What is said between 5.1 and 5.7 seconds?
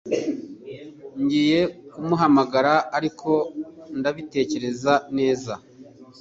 neza.